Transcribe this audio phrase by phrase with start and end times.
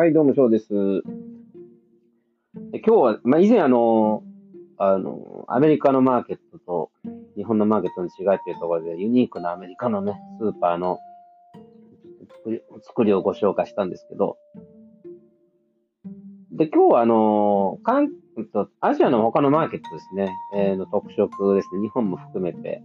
[0.00, 0.72] はい、どうも、そうです。
[0.72, 1.02] 今
[2.72, 4.22] 日は、まあ、以前あの、
[4.78, 6.90] あの、アメリカのマーケットと
[7.36, 11.00] 日本のマーケットの違いというところで、ユニークなアメリカのね、スーパーの
[12.30, 14.38] 作り作りをご紹介したんですけど、
[16.50, 17.78] で、今日はあの、
[18.80, 22.82] アジアの他のマーケットですね、えー、の特色ですね、日本も含めて、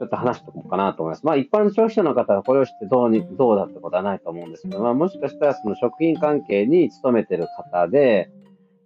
[0.00, 1.26] ちょっと話しておこうかなと思います。
[1.26, 8.30] まあ一般消費者の方はこれを知ってどうに、どうだってことはないと思うんですけど、まあもしかしたらその食品関係に勤めてる方で、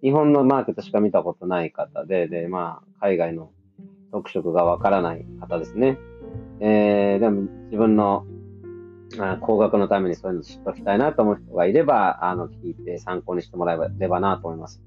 [0.03, 3.53] 日本のマーケットしか見たことない方で、で、まあ海外の
[4.11, 5.99] 特色がわからない方ですね。
[6.59, 8.27] えー、でも自分の
[9.41, 14.83] 高額のためにそういうの知っておきたいなと思う人がいれば、あの、聞いて参考にしてもらえればなと思います。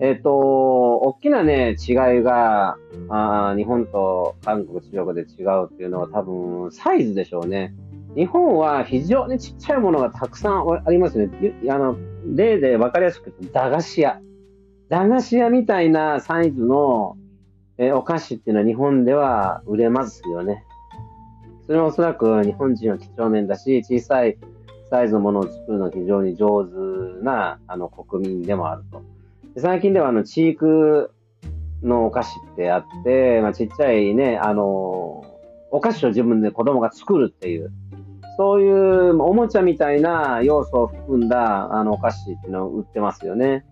[0.00, 2.76] えっ、ー、と、大きなね、違いが、
[3.08, 7.74] あ日本と韓国、中国で違うっていうのは多分、サイズでしょうね。
[8.14, 11.30] 日本は非常にちっちゃいものがたくさんありますね。
[11.70, 11.96] あの、
[12.34, 14.20] 例で分かりやすく言うと、駄菓子屋。
[14.88, 17.16] 駄菓子屋みたいなサイズの、
[17.78, 20.64] えお菓子っていうのは日本では売れますよね。
[21.66, 24.36] それはおそらく日本人は几帳面だし、小さい
[24.90, 26.74] サイズのものを作るのが非常に上手
[27.22, 29.02] なあの国民でもあると。
[29.56, 31.10] 最近ではあの、チーク
[31.82, 35.24] のお菓子ってあって、まあ、ちっちゃいね、あの、
[35.70, 37.70] お菓子を自分で子供が作るっていう、
[38.36, 43.66] そういうおもちゃみたいな要素を含んだあのお菓子っていうのを売ってますよね。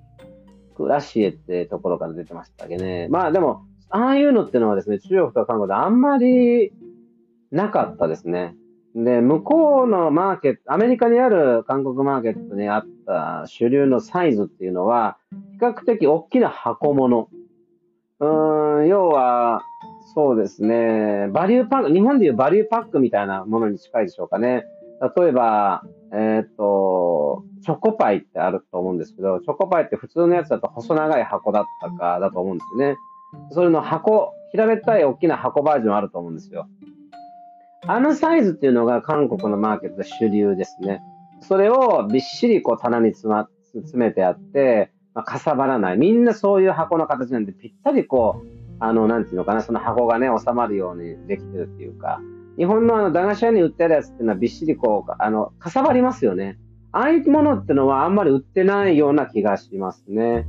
[0.77, 3.07] クラシエってところから出てましたっけね。
[3.09, 6.73] まあでも、ああいうのってのはですね、中国とか韓国であんまり
[7.51, 8.57] なかったですね。
[8.95, 15.19] で、向こうのマーケット、アメリカにある韓国マーケットにあった主流のサイズっていうのは、
[15.59, 17.29] 較的大きな箱物。
[18.19, 18.27] う
[18.83, 19.63] ん、要は、
[20.15, 24.65] そうですね、バリューパック、日本でいうバリューパックみたいなものに近いでしょうかね。
[25.19, 32.97] 例えば、えっ、ー、と、チョコパイってあると思うんですけど、チョコパイって普通のやつだと細長い箱だったかだと思うんですよね。
[33.51, 36.69] それの箱、平べったい大きな箱バージョンあると思うんですよ。
[37.87, 41.03] あのサイズっていうのが韓国のマーケットで主流ですね。
[41.41, 45.97] それをびっしりこう棚に詰ま、詰めてあって、まあ、かさばらない。
[45.97, 48.47] みんなそういう箱の形なんで、ぴったりこう、
[48.81, 52.21] あの、なんていうのかな、その箱がね、収まるようにできてるっていうか、
[52.59, 56.59] 日本のあの、駄菓子屋に売ってるやつっていうのはびっしりこう、あの、かさばりますよね。
[56.93, 60.47] ああいうものってのはあんまり売ってないような気がしますね。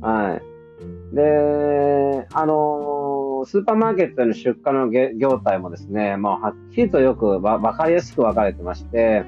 [0.00, 0.40] は
[1.12, 1.14] い。
[1.14, 9.24] で、あのスーパーマーケットへの出荷の業態もですね、まあ、はっきりとよくわかりやすく分かれてまして、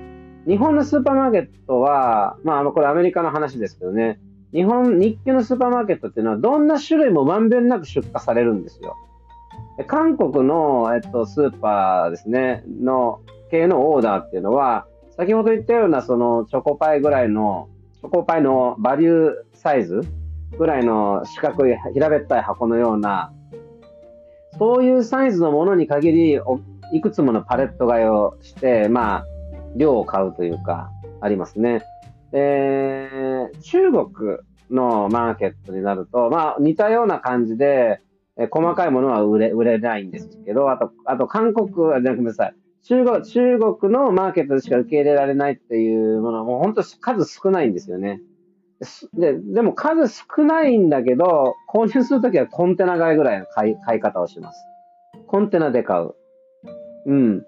[0.47, 4.19] 日本のスーパーマーケットは、まあ、これアメリカの話ですけどね、
[4.53, 8.97] 日本、日系のスーパーマーケットっていうのは、どんな種類もまんべんなく出荷されるんですよ。
[9.87, 13.21] 韓国の、えっと、スーパーですね、の
[13.51, 14.87] 系のオーダーっていうのは、
[15.17, 17.69] 先ほど言ったような、その、チョコパイぐらいの、
[18.01, 20.01] チョコパイのバリューサイズ
[20.59, 23.33] ぐらいの四角い平べったい箱のような
[24.59, 26.41] そういうサイズのものに限り、
[26.93, 29.25] いくつものパレット買いをして、まあ、
[29.77, 30.91] 量を買うというか、
[31.21, 31.83] ありますね。
[32.33, 34.07] で、中国
[34.71, 38.01] のマーケットになると、まあ、似たような感じで、
[38.39, 41.69] え細かいものは売れ、売れないんですけど、あと、あと韓国、
[42.03, 42.55] じゃごめんなさい。
[42.83, 48.21] 中国、中国のマーケットでしか受け入れられないっていうものはもう本当数少ないんですよね。
[49.15, 54.61] で、でも数少ないんだけど、購入するときはコンテナ買いぐらいの買い買い方をします。
[55.27, 56.15] コンテナで買う。
[57.07, 57.41] うん。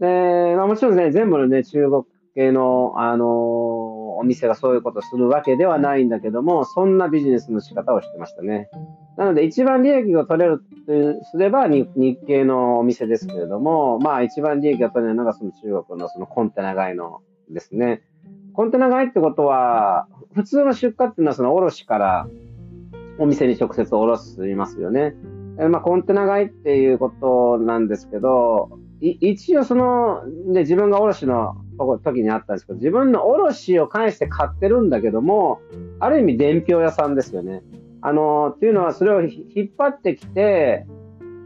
[0.00, 2.02] で、まあもちろんね、全部のね、中国
[2.34, 3.63] 系の、あの
[4.16, 8.68] お店がそういうことするわけではないんだけども、そんなビジネスの仕方をしてましたね。
[9.16, 11.88] なので、一番利益が取れるとすれば日
[12.26, 17.20] 系のお店ですけれども、まあ一番利益が取れるのがその中国のそのコンテナ買いの
[17.50, 18.02] ですね。
[18.52, 22.28] コンテナ買いってことは、普通の出荷っていうのはその卸から
[23.18, 25.14] お店に直接卸しますよね。
[25.58, 28.70] えまあ、コンテナ買いっていうことなんですけど、
[29.00, 35.60] 一応その、で、自分が卸の時にあったんですけど、自分の卸を返して買ってるんだけども、
[36.00, 37.62] ある意味伝票屋さんですよね。
[38.00, 40.86] あの、っていうのはそれを引っ張ってきて、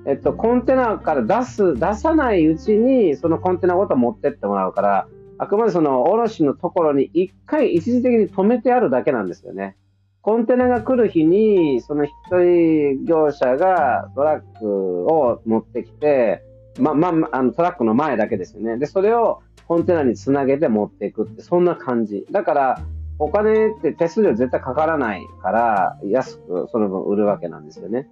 [0.07, 5.09] えっと、コンテナから出す、出さないうちに、そのコンテナごと持ってってもらうから、
[5.39, 9.77] あくまでその卸のところに一回一時的に止めてあるだけなんですよね。
[10.21, 16.43] コンテナが来る日に、その一人業者がトラックを持ってきて、
[16.79, 18.79] ま、ま、あのトラックの前だけですよね。
[18.79, 22.27] で、それをコンテナにつなげて持っていくって、そんな感じ。
[22.31, 22.83] だから、
[23.19, 28.09] お金って手数料絶対かからないから、安くその分売るわけなんですよね。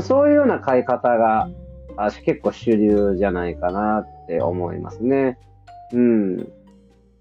[0.00, 1.48] そういうような買い方が
[2.24, 5.38] 結構主流じゃないかなって思いますね。
[5.92, 6.36] うん。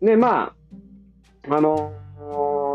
[0.01, 0.53] で、ま
[1.49, 1.93] あ、あの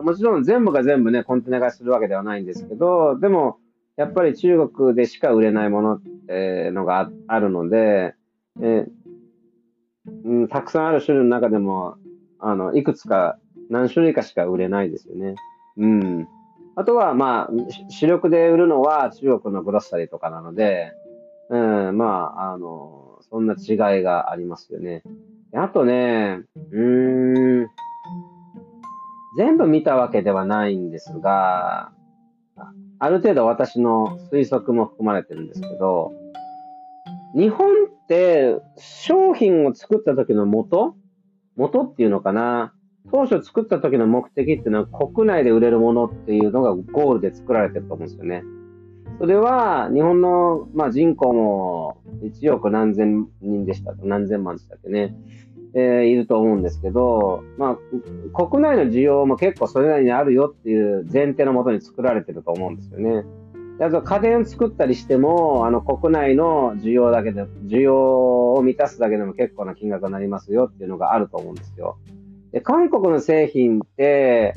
[0.03, 3.59] もちろん全部が全部ね、コンテナ化するわけではないんですけど、でも、
[3.97, 8.15] やっぱり中国でしか売れないものってのがあるので、
[8.61, 8.87] え
[10.25, 11.97] うん、たくさんある種類の中でも、
[12.39, 13.39] あの、いくつか、
[13.71, 15.35] 何種類かしか売れないですよね。
[15.77, 16.29] うん。
[16.77, 20.93] あとは、まあ、主力で売るのは中国のグロッサリーとかなので、
[21.51, 25.03] うん、まあ、あの、そんな違いがありますよね。
[25.55, 26.41] あとね、
[26.73, 27.67] うーん、
[29.37, 31.93] 全部見たわけではないんですが、
[32.99, 36.13] ある程度私の推測も含まれてるんですけど、
[37.37, 40.97] 日本って商品を作った時の元？
[41.55, 42.73] 元っていうのかな？
[43.13, 48.43] 当初作った時の目的っていうのは国内で売れるものっていうのがゴールで作られてると思うんですよね。
[49.21, 55.15] それは日本の、まあ、人口も1億何千人でした何千万でしたっけね？
[55.75, 57.77] えー、いると思うんですけど、ま
[58.35, 63.27] あ、国内の需要も結構それなりにあるよっていう前提のもとに作られてると思うんですよね。
[63.79, 71.99] あと家電作ったりしても、あの国内の需要だけで、需要を満たすだけでも結構な金額になりますよっていうのがあると思うんですよ。
[72.53, 74.55] で、韓国の製品って、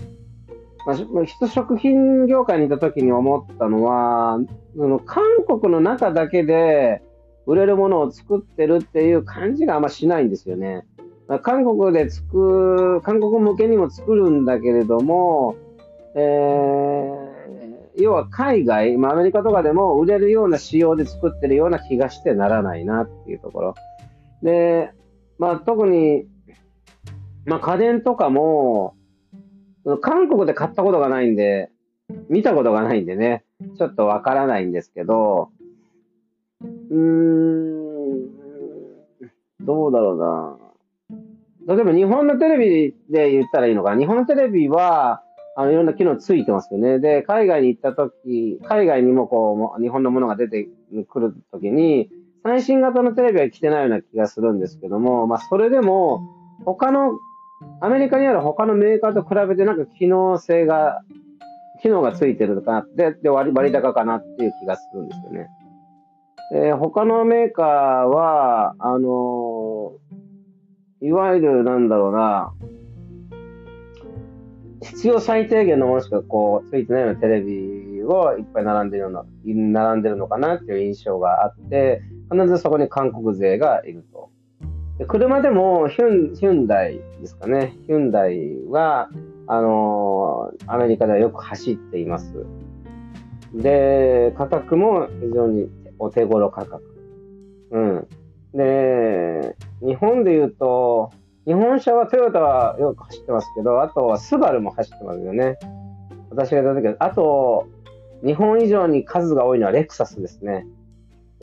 [0.86, 4.40] まあ、食品業界にいた時に思ったのは、
[4.78, 7.02] その韓国の中だけで
[7.46, 10.86] 売れるものを作ってるっていう感じがあんましないんですよね。
[11.44, 15.56] 韓国で作る、韓国向けにも作るんだけれども、
[16.16, 17.39] えー、
[18.00, 23.76] 要は海外、まあ、アメリカとかでも売れるような仕様で作ってるような気がしてならないなっていうところ。
[24.42, 24.92] で、
[25.38, 26.26] まあ特に、
[27.46, 28.96] まあ家電とかも、
[30.02, 31.72] 韓国で買ったことがないんで、
[32.30, 33.44] 見たことがないんでね、
[33.78, 35.52] ちょっとわからないんですけど、
[36.62, 38.30] うーん、
[39.62, 41.76] どうだろうな。
[41.76, 44.00] 例えば日本のテレビで言ったらいいのかな。
[44.00, 45.22] 日本のテレビは、
[45.60, 47.00] あの、いろんな機能ついてますよね。
[47.00, 50.70] で、海外に行った時、海外にもこう、日本のものが出て
[51.10, 52.10] くる時に、
[52.44, 56.22] 最新型のテレビは来てないような気がするんですけども、まあ、それでも、
[56.64, 57.20] 他の、
[57.82, 61.02] アメリカにある他のメーカーと比べてなんか機能性が、
[61.82, 65.48] 機能がついてるのかなで、で割高かなっていう気がするんですよね。
[66.54, 67.66] で、他のメーカー
[68.04, 69.92] は、あの
[71.02, 72.54] いわゆるなんだろうな、
[74.82, 84.30] 必要最低限のものしかこう、ついてないようなテレビをいっぱい並んでるような、並んでるのかなっていう印象があって、必ずそこに韓国勢がいると。
[84.98, 87.76] で車でもヒュン、ヒュンダイですかね。
[87.88, 89.10] ヒュンダイは、
[89.48, 92.46] あのー、アメリカではよく走っています。
[93.54, 96.84] で、価格も非常にお手頃価格。
[97.72, 98.08] うん。
[98.54, 101.12] で、日本で言うと、
[101.46, 105.58] 日本車はトヨタはよく走ってますけど、あとはスバルも走ってますよね。
[106.30, 107.68] 私が言った時あと、
[108.24, 110.66] 日本以上に数が多いのはレクサスですね。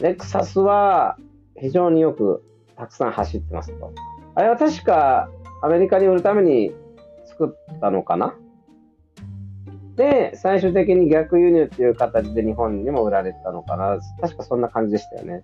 [0.00, 1.16] レクサスは
[1.56, 2.44] 非常によく
[2.76, 3.93] たくさん走ってますと。
[4.34, 5.31] あれは確か
[5.62, 6.72] アメリカに売るために
[7.25, 8.34] 作ったのかな？
[9.96, 15.42] で、最終的に逆輸入っていう形で日本にも売られたのかな確かそんな感じでしたよね。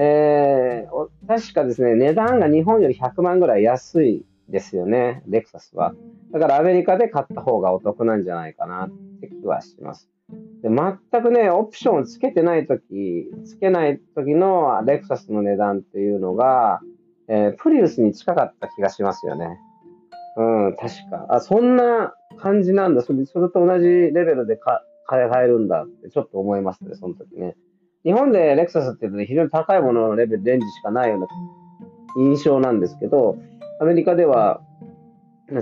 [0.00, 5.92] えー、確かですね、値段が日本より100万ぐらい安いですよね、レクサスは。
[6.32, 10.08] だからアメリカで買った方がお得なんじゃないかなって気はします。
[10.62, 16.80] で全くね、オプションをつけてないとき、つけないときのレクサスの値段っていうのが、
[17.28, 19.58] えー、プリウスに近かった気がしますよね。
[20.36, 21.26] うん、確か。
[21.28, 23.02] あ、そんな感じなんだ。
[23.02, 24.80] それそれと同じレベルで買
[25.20, 27.56] えるんだってちょっと思いましたね、その時ね。
[28.04, 31.26] 日本でレクサスっていうと、非常に高いもののレベル、レンジしかないような
[32.16, 33.36] 印象なんですけど、
[33.80, 34.60] アメリカでは、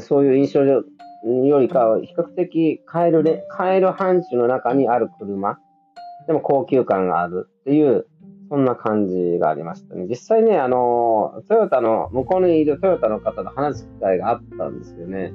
[0.00, 0.84] そういう印象よ
[1.60, 5.58] りかは、比較的買える、買える範疇の中にある車、
[6.26, 8.06] でも高級感があるっていう、
[8.48, 10.06] そんな感じがありましたね。
[10.08, 15.32] 実際ね、あの、トヨタの、向こうにいるトヨタの方と話す機会があったんですよね。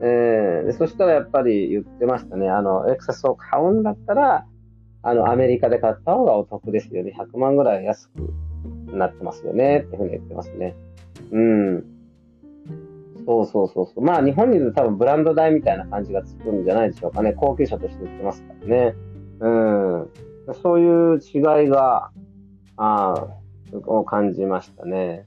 [0.00, 2.48] えー、そしたらやっぱり言ってましたね。
[2.48, 4.46] あの、レクサスを買うんだったら、
[5.02, 7.12] あの、アメリカで買った方がお得ですよね。
[7.16, 8.32] 100万ぐらい安く
[8.96, 9.80] なってますよね。
[9.80, 10.76] っていうふうに言ってますね。
[11.32, 11.84] うん。
[13.26, 14.00] そうそうそうそう。
[14.00, 17.32] まあ、日本にいると多分ブランド代みたいな感じがつくんじゃないでしょうかね。
[17.32, 18.94] 高級車として売ってますからね。
[19.40, 20.08] うん。
[20.62, 22.10] そういう違いが、
[22.76, 23.28] ああ、
[23.86, 25.26] を感じましたね。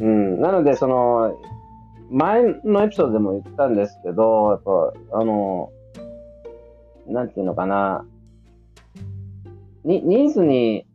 [0.00, 0.40] うん。
[0.40, 1.40] なので、その、
[2.10, 5.70] 前のエピソードでも言ったんですけど、やっぱ、あの、
[7.06, 8.04] なんていうのかな、
[9.84, 10.86] に、ニーズに、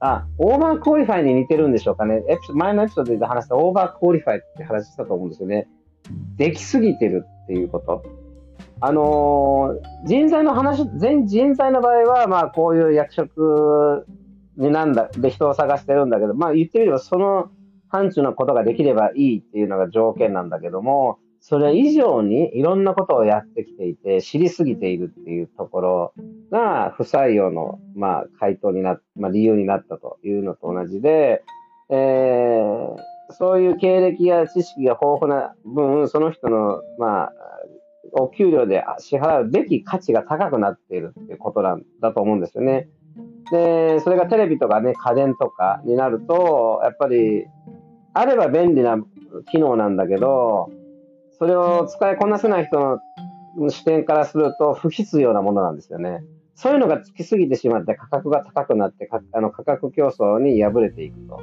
[0.00, 2.24] あ、 overqualify に似てるんでしょうかね。
[2.28, 5.68] エピ前のエピソードで話した overqualify って話したと思うんですよね。
[6.36, 8.02] できすぎてるっていうこと。
[8.80, 14.06] あのー、人材の話、全人材の場合は、まあ、こういう役職
[14.56, 17.50] になんだ、で人を探してるんだけど、まあ、言ってみれば、その
[17.88, 26.14] 範疇のことができればいいっていうのが条件なんだけども、それ以上にいろんなことをやってきていて、知りすぎているっていうところ
[26.52, 31.42] が不採用の、まあ、回答になっ、まあ、理由になったというのと同じで、
[31.90, 32.96] えー、
[33.32, 37.32] そういう経歴や知識が豊富な分、その人の、まあ、
[38.12, 42.88] お給料で支払うべき価値が高くなっているっていうことなんだと思うんですよね。
[43.50, 47.46] で、それがテレビとかね、家電とかになると、やっぱり、
[48.14, 48.96] あれば便利な
[49.50, 50.70] 機能なんだけど、
[51.42, 53.00] それを使いこなせない人
[53.58, 56.22] の視点からすると不必要なものなんですよね。
[56.54, 61.40] そういうのがつきすぎてしまって価格が高くなってあの価格競争に敗れていくと、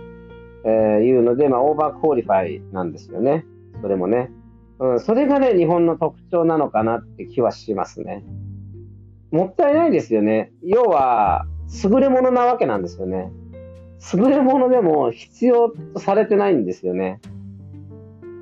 [0.64, 3.46] え、いうので、まあ、 overqualify なんですよね。
[3.82, 4.32] それもね。
[4.80, 8.24] うん、それがね、日本の特徴なのかなって気はしますね。
[9.32, 10.54] もったいないですよね。
[10.64, 11.46] 要は、
[11.84, 13.34] 優れものなわけなんですよね。
[14.14, 17.20] 優れものでも必要とされてないんですよね。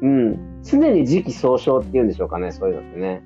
[0.04, 0.57] うん。
[0.70, 3.24] 常に時期尚早っていうんでしょうかね、そういうのってね。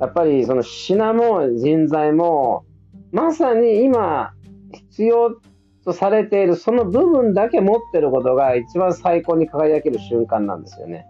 [0.00, 2.64] やっぱりその品も人材も、
[3.12, 4.32] まさに今
[4.72, 5.40] 必要
[5.84, 11.06] とされているその部分だけ持ってることが一番最高に輝ける瞬間なんですよね。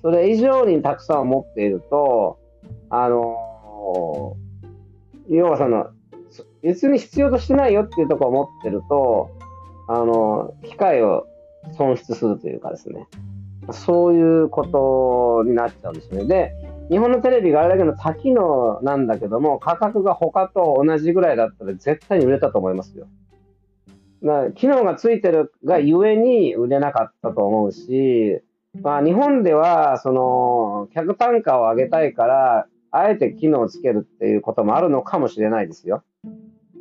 [0.00, 2.38] それ以上にたくさん持っていると、
[2.90, 3.36] あの
[5.28, 5.90] 要はその、
[6.62, 9.30] 別に必要としてないよっていうところを持ってると、
[9.88, 11.26] あの、機会を
[11.76, 13.06] 損失するというかですね。
[13.72, 16.24] そういうことになっちゃうんですね。
[16.24, 16.52] で、
[16.90, 23.06] 日本のテレビがあれだけの多機能なんだけども、価格が他と同じぐらいだったら絶対に売れたと思いますよ。
[24.22, 28.40] だ機能がついてるがゆえに売れなかったと思うし、
[28.82, 36.04] まあ日本では、その、客単価を上げたいから、あえて機能をつけるっていうこともあるのかもしれないですよ。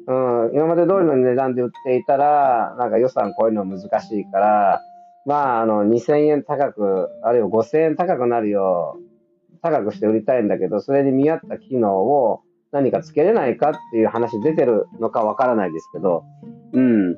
[0.08, 4.82] うん、今まで通りの値段で売っていたら、なんか予算超えるのは難しいから、
[5.28, 12.40] まあ、あの、2000円高く、あるいは5000円高くなるよう、高くして売りたいんだけど、それに見合った機能を
[12.72, 16.24] 何かつけれないかっていう話出てるのかわからないですけど、
[16.72, 17.18] うん。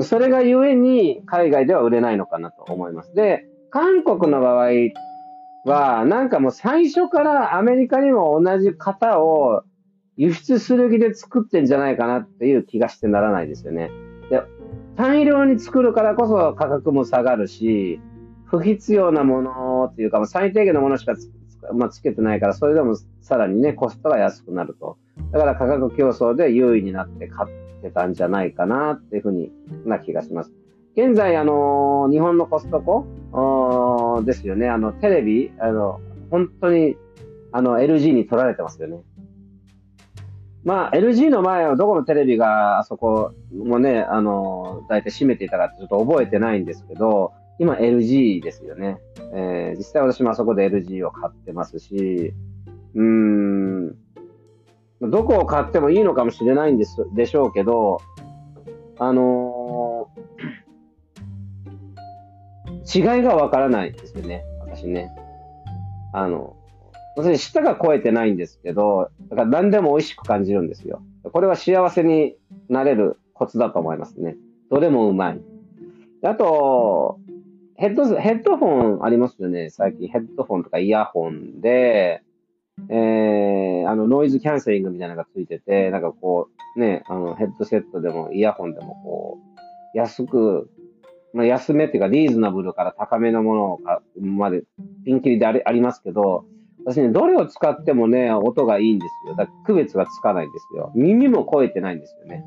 [0.00, 3.12] それがゆえに海外では売れないのかなと思います。
[3.14, 4.68] で、韓国の場合
[5.64, 9.64] は、なんかもう最初からアメリカにも同じ型を
[10.16, 13.90] 輸出する気で作ってんじゃないかなっていう気がしてならないですよね。
[14.96, 18.00] 大量に作るからこそ価格も下がるし、
[18.44, 21.30] 不必要なものっていうか、最低限のものしかつ,、
[21.72, 24.98] まあ、つけてないから、それでもさらにね、コストが安くなると。
[25.32, 29.52] だから価格競争で優位になって買ってたんじゃないかなっていうふうに
[29.84, 30.52] な気がします。
[30.96, 33.06] 現在、あのー、日本のコストコ？
[34.24, 34.68] ですよね。
[34.68, 36.96] あの、テレビ、あの、本当に、
[37.52, 38.98] あの、LG に取られてますよね。
[40.64, 48.98] まあ、LG の前はどこのテレビがあそこもね、あの、大体閉めていたかってちょっと覚えてないんですけど、今 LG ですよね。
[49.32, 52.34] えー、実際私もあそこで LG を買ってますし、
[52.94, 53.96] うーん、
[55.00, 58.00] どこを買ってもいいのかもしれないんですでしょうけど、
[58.98, 65.10] あのー、違いがわからないですよね、私ね。
[66.12, 66.56] あの、
[67.16, 71.02] 要舌が超えてないんですけど、だから何でも美味しく感じるんですよ。
[71.32, 72.36] これは幸せに
[72.68, 74.36] なれるコツだと思いますね。
[74.70, 75.40] どれもうまい。
[76.22, 77.18] あと、
[77.76, 79.70] ヘッド、ヘッドホンありますよね。
[79.70, 82.22] 最近ヘッドホンとかイヤホンで、
[82.88, 89.38] えー、あの、ノイズキャンセリングみたいなのがついてて、なんかこう、ね、あの、ヘッドセットでもイヤホンでもこ
[89.94, 90.70] う、安く、
[91.32, 93.80] まあ、安めっていうかリーズナブルから高めのもの
[94.20, 94.64] まで
[95.04, 96.44] ピンキリでありありますけど、
[96.84, 99.36] 私ね、どれを使ってもね、音がいいんですよ。
[99.36, 100.92] だから区別がつかないんですよ。
[100.94, 102.44] 耳も超えてないんですよね。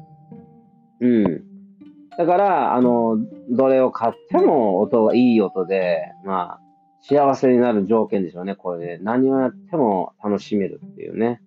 [1.01, 1.43] うん。
[2.17, 3.17] だから、あの、
[3.49, 6.59] どれを買っても音がいい音で、まあ、
[7.01, 8.99] 幸せになる条件でしょうね、これね。
[9.01, 11.41] 何をやっても楽しめるっていうね。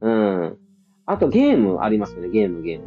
[0.00, 0.58] うん。
[1.06, 2.86] あとゲームありますよね、ゲーム、ゲーム。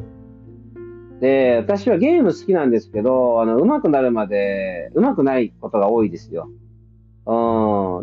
[1.20, 6.50] で、私はゲーム好きなんですけど、あの、上手くなるまで、上手くないことが多いですよ。
[7.26, 7.36] うん。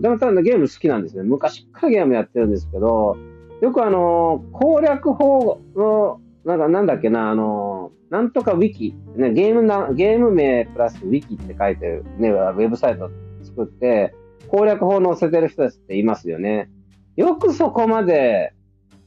[0.01, 1.23] でもただゲーム好きなんですね。
[1.23, 3.17] 昔からゲームやってるんですけど、
[3.61, 13.11] よくあの、攻略法の、なんかなんだっけな、あの、なんとかウィキ、ね、ゲームな、ゲーム名プラスウィキって書いてるね、ウェブサイト
[13.43, 14.15] 作って、
[14.49, 16.69] 攻略法載せてる人たちっていますよね。
[17.17, 18.53] よくそこまで、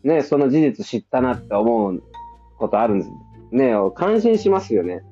[0.04, 2.04] ね、その事実知ったなって思う
[2.58, 3.12] ことあるんです。
[3.52, 5.04] ね、感心しますよね。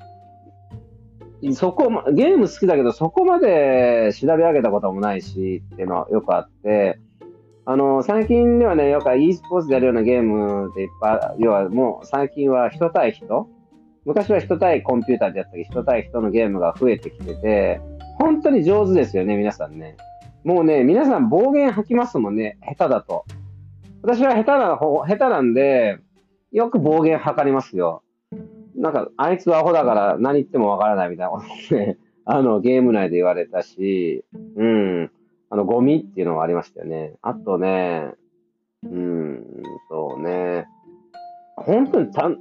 [1.52, 7.00] そこ、ゲーム好きだけど、そこまで調べ上げたこともないし、っていうのはよくあって、
[7.66, 13.48] あの、最近ではね、よく e スポーツでやるようなゲームでいっぱい、要はもう最近は人対人
[14.06, 17.82] 昔は人対コンピューターでやったり、人対人のゲームが増えてきてて、
[18.20, 19.96] 本当に上手ですよね、皆さんね。
[20.44, 23.26] もうね、皆さん暴言吐きますもんね、下手だと。
[24.02, 26.00] 私は下手な方、下手なんで、
[26.52, 28.04] よく暴言吐かれますよ。
[28.75, 34.24] なんか、あいつはアホだから何言ってもわからないみたいなことね、 あの、ゲーム内で言われたし、
[34.56, 35.12] うん、
[35.50, 37.15] あの、ゴミっていうのがありましたよね。
[37.22, 38.13] あとね、
[38.84, 39.46] うん、
[39.89, 40.68] そうね、
[41.56, 42.34] 本当にた、そん、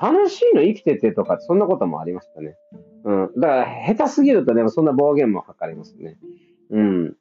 [0.00, 2.56] 楽しいの生きててとか、そんなこともありましたね。
[3.04, 3.30] うん。
[3.36, 6.18] だから、下手すぎるとね、そんな暴言も吐かれますね。
[6.70, 7.16] うん。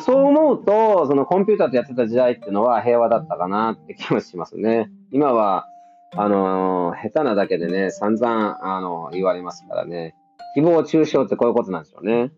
[0.00, 4.90] そう思うと、そのコンピューターとやってた時代っていうのは平和だったかなって気もしますね。
[5.10, 5.66] 今は、
[6.14, 10.14] あのー、下手なだけでね、散々、あのー、言われますからね。
[10.56, 12.32] 誹謗中傷ってこういうことなんでしょうね。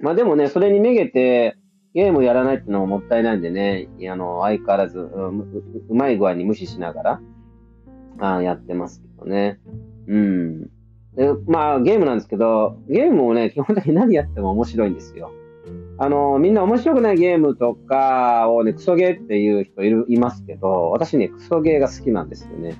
[0.00, 1.56] まあでもね、それにめげて、
[1.94, 5.04] ゲームやらないってのももったいないんでね、あの、相変わらず、う
[5.88, 7.20] うまい具合に無視しながら、
[8.18, 9.58] あやってますけどね。
[10.06, 10.62] うん。
[11.16, 15.32] で、まあ、ゲームなんですけど、ゲームをね、基本的に何やっても面白いんですよ。
[15.98, 22.76] あの、みんな面白くないゲームとかをね、クソゲーっていう人いる、いますけど、私ね、クソゲーが好きなんですよね。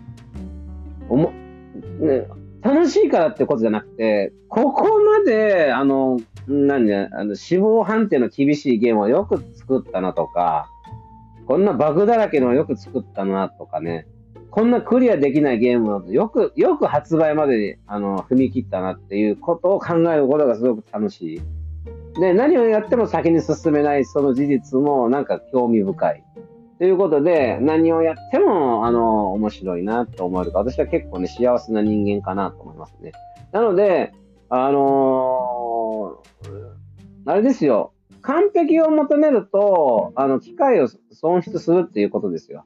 [1.09, 1.33] おも、
[2.00, 2.28] ね、
[2.62, 10.69] 楽しいからってことじゃなくて、ここまで、あの、何ね、あの、死亡判定の厳しいゲームをよく作ったなとか、
[11.47, 14.07] こんなバグだらけのよく作ったなとかね、
[14.50, 21.43] こんなクリアできないゲームをよく、よく発売までにあの踏み切ったなっていうことを考えることがすごく楽しい。
[22.20, 26.25] で、何をやっても先に進めないその事実もなんか興味深い。
[26.78, 30.58] ということで、何をやっても、あの、面白いなと思えるか。
[30.58, 33.12] 私は結構ね、幸せな人間かなと思いますね。
[33.52, 34.12] なので、
[34.50, 37.93] あのー、あれですよ。
[38.21, 42.64] 完璧を求めると、あの、機械を損失するっていうことですよ。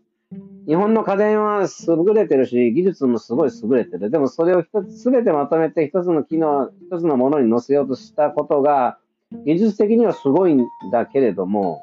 [0.66, 4.10] 日本の家電は優れてるし、技術もすごい優れてる。
[4.10, 8.98] でもそれを一つ、すべてまとめて一つの機能、一つのものに載せようとしたことが、
[9.44, 11.82] 技術的にはすごいんだけれども、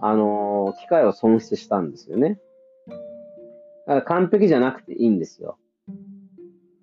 [0.00, 2.38] あのー、機械を損失したんですよね。
[3.86, 5.58] だから完璧じゃなくていいんですよ。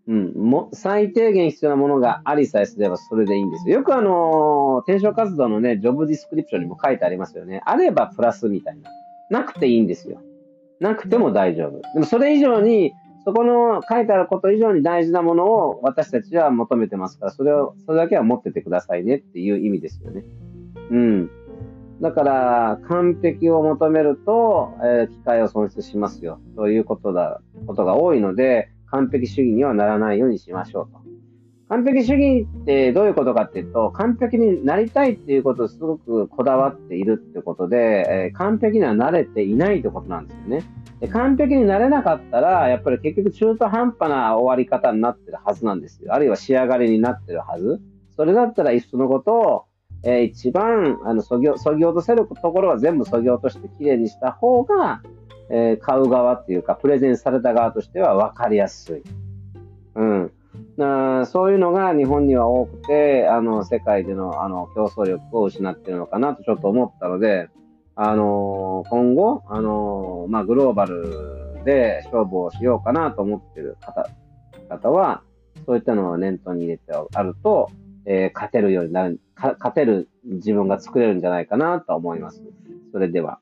[0.08, 0.34] うん。
[0.36, 3.78] も、最低限必要なものがありさえすればそれでいいんですよ。
[3.78, 7.62] よくあのー、転職活動のね、ジョブディスクリプションにも書いてありますよね。
[7.66, 8.90] あればプラスみたいな。
[9.30, 10.22] なくていいんですよ。
[10.80, 11.82] なくても大丈夫。
[11.94, 12.94] でもそれ以上に、
[13.26, 20.24] そこの書いてあること以上に大事なものを私たちは求めてますから、それを、それだけは持っててくださいねっていう意味ですよね。
[20.92, 21.30] うん。
[22.02, 26.40] だから、完璧を求めると、えー、機会を損失しますよ。
[26.56, 31.03] ということだ、ことが多いので、完璧主義にはならないようにしましょうと。
[31.70, 40.64] 完璧主義ってどういうことかっていうと、完璧になりたいっていうことをすごくこだわっているってことで、えー、完璧にはなれていないってことなんですよね。
[41.00, 46.14] で完璧になれなかったら、やっぱり結局中途半端な終わり方になってるはずなんですよ。
[46.14, 47.82] あるいは仕上がりになってるはず。
[48.16, 49.66] それだったらいっそのことを、
[50.04, 55.02] えー、一番、あの、そぎ、そぎ落とせるところは全部そぎ落としてきれいにした方が、
[55.50, 59.02] えー、買う側っていうか、プレゼンされた側としては分かりやすい。
[60.78, 67.50] そういうのが日本には多くて、あの、世界での、あの、競争力を失ってるのかなとちょっと思ったので、
[67.96, 74.10] あの今後、あのまあ、グローバルで勝負をしようかなと思ってる方、
[74.68, 75.22] 方は、
[75.68, 77.70] そういったのを念頭に入れてあると、
[78.06, 82.42] えー、勝てるようになる、勝てる自分が作れるんじゃないかなと思います。
[82.92, 83.40] それでは。